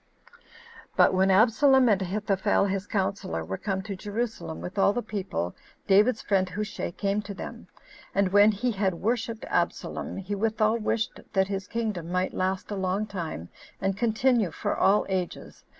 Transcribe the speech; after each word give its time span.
5. 0.25 0.33
But 0.95 1.13
when 1.13 1.29
Absalom, 1.29 1.87
and 1.87 2.01
Ahithophel 2.01 2.65
his 2.65 2.87
counselor, 2.87 3.45
were 3.45 3.55
come 3.59 3.83
to 3.83 3.95
Jerusalem, 3.95 4.59
with 4.59 4.79
all 4.79 4.93
the 4.93 5.03
people, 5.03 5.55
David's 5.85 6.23
friend, 6.23 6.49
Hushai, 6.49 6.89
came 6.89 7.21
to 7.21 7.35
them; 7.35 7.67
and 8.15 8.29
when 8.33 8.51
he 8.51 8.71
had 8.71 8.95
worshipped 8.95 9.45
Absalom, 9.47 10.17
he 10.17 10.33
withal 10.33 10.79
wished 10.79 11.19
that 11.33 11.49
his 11.49 11.67
kingdom 11.67 12.11
might 12.11 12.33
last 12.33 12.71
a 12.71 12.75
long 12.75 13.05
time, 13.05 13.49
and 13.79 13.95
continue 13.95 14.49
for 14.49 14.75
all 14.75 15.05
ages. 15.07 15.63